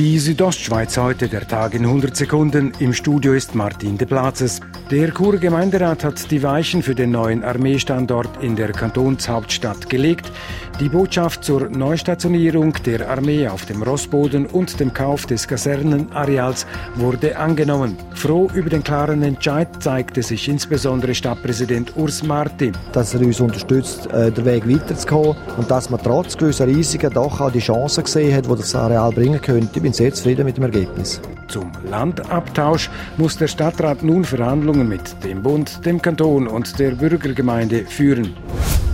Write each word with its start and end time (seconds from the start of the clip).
Die 0.00 0.18
Südostschweiz 0.18 0.96
heute, 0.96 1.28
der 1.28 1.46
Tag 1.46 1.74
in 1.74 1.84
100 1.84 2.16
Sekunden. 2.16 2.72
Im 2.78 2.94
Studio 2.94 3.34
ist 3.34 3.54
Martin 3.54 3.98
de 3.98 4.08
Platzes. 4.08 4.58
Der 4.90 5.12
Churer 5.12 5.36
Gemeinderat 5.36 6.04
hat 6.04 6.30
die 6.30 6.42
Weichen 6.42 6.82
für 6.82 6.94
den 6.94 7.10
neuen 7.10 7.44
Armeestandort 7.44 8.42
in 8.42 8.56
der 8.56 8.72
Kantonshauptstadt 8.72 9.90
gelegt. 9.90 10.32
Die 10.80 10.88
Botschaft 10.88 11.44
zur 11.44 11.68
Neustationierung 11.68 12.72
der 12.86 13.10
Armee 13.10 13.46
auf 13.46 13.66
dem 13.66 13.82
Rossboden 13.82 14.46
und 14.46 14.80
dem 14.80 14.94
Kauf 14.94 15.26
des 15.26 15.46
Kasernenareals 15.46 16.66
wurde 16.94 17.36
angenommen. 17.36 17.98
Froh 18.14 18.48
über 18.54 18.70
den 18.70 18.82
klaren 18.82 19.22
Entscheid 19.22 19.68
zeigte 19.80 20.22
sich 20.22 20.48
insbesondere 20.48 21.14
Stadtpräsident 21.14 21.94
Urs 21.96 22.22
Marti. 22.22 22.72
Dass 22.92 23.12
er 23.12 23.20
uns 23.20 23.38
unterstützt, 23.40 24.10
äh, 24.10 24.32
den 24.32 24.46
Weg 24.46 24.66
weiterzukommen 24.66 25.36
und 25.58 25.70
dass 25.70 25.90
man 25.90 26.02
trotz 26.02 26.38
gewisser 26.38 26.66
Risiken 26.66 27.12
doch 27.12 27.38
auch 27.38 27.52
die 27.52 27.58
Chancen 27.58 28.04
gesehen 28.04 28.34
hat, 28.34 28.46
die 28.46 28.56
das 28.56 28.74
Areal 28.74 29.12
bringen 29.12 29.42
könnte 29.42 29.89
bin 29.90 29.94
sehr 29.96 30.14
zufrieden 30.14 30.44
mit 30.44 30.56
dem 30.56 30.62
Ergebnis. 30.62 31.20
Zum 31.48 31.72
Landabtausch 31.90 32.88
muss 33.16 33.36
der 33.38 33.48
Stadtrat 33.48 34.04
nun 34.04 34.24
Verhandlungen 34.24 34.88
mit 34.88 35.24
dem 35.24 35.42
Bund, 35.42 35.84
dem 35.84 36.00
Kanton 36.00 36.46
und 36.46 36.78
der 36.78 36.92
Bürgergemeinde 36.92 37.86
führen. 37.86 38.36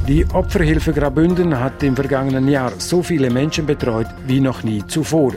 Die 0.09 0.24
Opferhilfe 0.32 0.92
Grabünden 0.92 1.59
hat 1.59 1.82
im 1.82 1.96
vergangenen 1.96 2.48
Jahr 2.48 2.72
so 2.78 3.02
viele 3.02 3.28
Menschen 3.28 3.66
betreut 3.66 4.06
wie 4.27 4.41
noch 4.41 4.62
nie 4.62 4.86
zuvor. 4.86 5.32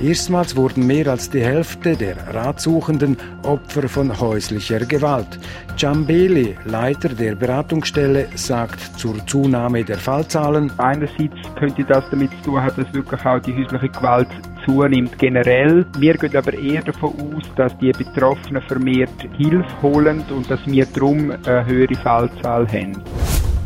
Erstmals 0.00 0.54
wurden 0.54 0.86
mehr 0.86 1.08
als 1.08 1.30
die 1.30 1.42
Hälfte 1.42 1.96
der 1.96 2.16
Ratsuchenden 2.32 3.16
Opfer 3.42 3.88
von 3.88 4.20
häuslicher 4.20 4.80
Gewalt. 4.80 5.38
Ciambeli, 5.76 6.54
Leiter 6.66 7.08
der 7.08 7.34
Beratungsstelle, 7.34 8.28
sagt 8.34 8.98
zur 8.98 9.26
Zunahme 9.26 9.82
der 9.82 9.98
Fallzahlen. 9.98 10.70
Einerseits 10.76 11.34
könnte 11.58 11.82
das 11.84 12.04
damit 12.10 12.30
zu 12.30 12.50
tun 12.50 12.60
haben, 12.60 12.84
dass 12.84 12.94
wirklich 12.94 13.24
auch 13.24 13.40
die 13.40 13.54
häusliche 13.54 13.88
Gewalt 13.88 14.28
zunimmt 14.64 15.18
generell. 15.18 15.86
Wir 15.98 16.14
gehen 16.14 16.36
aber 16.36 16.54
eher 16.54 16.82
davon 16.82 17.12
aus, 17.34 17.44
dass 17.56 17.76
die 17.78 17.92
Betroffenen 17.92 18.62
vermehrt 18.62 19.10
Hilfe 19.36 19.82
holen 19.82 20.24
und 20.30 20.50
dass 20.50 20.64
wir 20.66 20.86
darum 20.86 21.30
eine 21.30 21.66
höhere 21.66 21.94
Fallzahl 21.94 22.66
haben. 22.68 23.19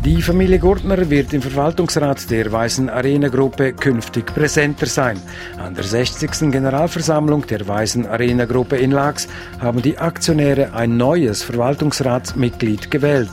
Die 0.05 0.21
Familie 0.21 0.59
Gurtner 0.59 1.09
wird 1.09 1.33
im 1.33 1.41
Verwaltungsrat 1.41 2.31
der 2.31 2.53
Weißen 2.53 2.91
Arena 2.91 3.29
Gruppe 3.29 3.73
künftig 3.73 4.27
präsenter 4.27 4.85
sein. 4.85 5.19
An 5.57 5.75
der 5.75 5.85
60. 5.85 6.53
Generalversammlung 6.53 7.47
der 7.47 7.67
Weißen 7.67 8.07
Arena 8.07 8.45
Gruppe 8.45 8.77
in 8.77 8.91
Lax 8.91 9.27
haben 9.61 9.81
die 9.81 9.97
Aktionäre 9.97 10.75
ein 10.75 10.99
neues 10.99 11.43
Verwaltungsratsmitglied 11.43 12.91
gewählt. 12.91 13.31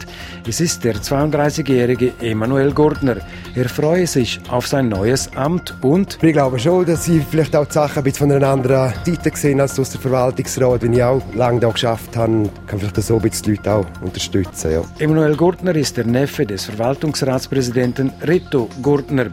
Es 0.47 0.61
ist 0.61 0.85
der 0.85 0.95
32-jährige 0.95 2.13
Emanuel 2.21 2.71
Gurtner. 2.71 3.17
Er 3.53 3.67
freue 3.67 4.07
sich 4.07 4.39
auf 4.49 4.65
sein 4.65 4.87
neues 4.87 5.29
Amt 5.35 5.75
und 5.81 6.19
ich 6.21 6.31
glaube 6.31 6.57
schon, 6.57 6.85
dass 6.85 7.03
sie 7.03 7.19
vielleicht 7.19 7.53
auch 7.53 7.65
die 7.65 7.73
Sachen 7.73 7.97
ein 7.97 8.03
bisschen 8.05 8.29
von 8.29 8.31
einer 8.31 8.47
anderen 8.47 8.93
Seite 9.05 9.31
sehen 9.33 9.59
als 9.59 9.77
aus 9.77 9.89
der 9.89 9.99
Verwaltungsrat. 9.99 10.83
Wenn 10.83 10.93
ich 10.93 11.03
auch 11.03 11.21
lange 11.35 11.59
da 11.59 11.69
geschafft 11.69 12.15
habe, 12.15 12.49
kann 12.65 12.79
vielleicht 12.79 12.95
so 12.95 13.17
ein 13.17 13.21
bisschen 13.21 13.43
die 13.43 13.51
Leute 13.57 13.73
auch 13.73 13.85
unterstützen. 13.99 14.71
Ja. 14.71 14.83
Emanuel 14.99 15.35
Gurtner 15.35 15.75
ist 15.75 15.97
der 15.97 16.05
Neffe 16.05 16.45
des 16.45 16.60
des 16.61 16.75
Verwaltungsratspräsidenten 16.75 18.11
Rito 18.27 18.69
Gurtner. 18.81 19.27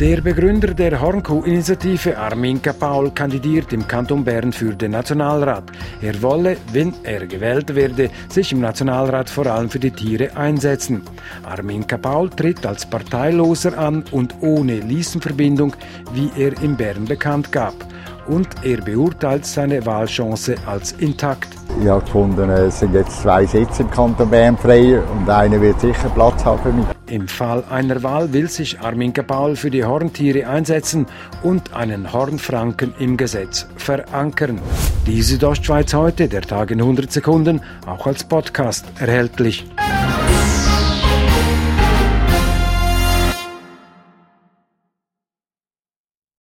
Der 0.00 0.20
Begründer 0.20 0.74
der 0.74 1.00
Hornkuh-Initiative 1.00 2.16
Armin 2.16 2.62
Kapaul 2.62 3.10
kandidiert 3.10 3.72
im 3.72 3.86
Kanton 3.86 4.24
Bern 4.24 4.52
für 4.52 4.74
den 4.74 4.92
Nationalrat. 4.92 5.64
Er 6.00 6.20
wolle, 6.22 6.56
wenn 6.72 6.94
er 7.02 7.26
gewählt 7.26 7.74
werde, 7.74 8.10
sich 8.28 8.52
im 8.52 8.60
Nationalrat 8.60 9.28
vor 9.28 9.46
allem 9.46 9.68
für 9.70 9.80
die 9.80 9.90
Tiere 9.90 10.36
einsetzen. 10.36 11.02
Armin 11.44 11.86
Kapaul 11.86 12.30
tritt 12.30 12.64
als 12.64 12.86
Parteiloser 12.86 13.76
an 13.76 14.04
und 14.12 14.34
ohne 14.40 14.80
Listenverbindung, 14.80 15.74
wie 16.12 16.30
er 16.36 16.60
in 16.62 16.76
Bern 16.76 17.04
bekannt 17.04 17.50
gab. 17.52 17.74
Und 18.26 18.48
er 18.62 18.80
beurteilt 18.80 19.46
seine 19.46 19.84
Wahlchance 19.84 20.54
als 20.66 20.92
intakt. 20.92 21.57
Ich 21.80 21.86
habe 21.86 22.04
gefunden, 22.04 22.50
es 22.50 22.80
sind 22.80 22.92
jetzt 22.92 23.22
zwei 23.22 23.46
Sitze 23.46 23.82
im 23.82 23.90
Kanton 23.90 24.28
Bern 24.28 24.56
frei 24.56 25.00
und 25.00 25.30
einer 25.30 25.60
wird 25.60 25.80
sicher 25.80 26.08
Platz 26.08 26.44
haben 26.44 26.60
für 26.62 26.72
mich. 26.72 26.86
Im 27.06 27.28
Fall 27.28 27.62
einer 27.70 28.02
Wahl 28.02 28.32
will 28.32 28.48
sich 28.48 28.80
Armin 28.80 29.12
Gebal 29.12 29.54
für 29.54 29.70
die 29.70 29.84
Horntiere 29.84 30.48
einsetzen 30.48 31.06
und 31.42 31.74
einen 31.74 32.12
Hornfranken 32.12 32.94
im 32.98 33.16
Gesetz 33.16 33.66
verankern. 33.76 34.60
Die 35.06 35.22
Südostschweiz 35.22 35.94
heute, 35.94 36.28
der 36.28 36.42
Tag 36.42 36.72
in 36.72 36.80
100 36.80 37.12
Sekunden, 37.12 37.60
auch 37.86 38.06
als 38.06 38.24
Podcast 38.24 38.84
erhältlich. 38.98 39.64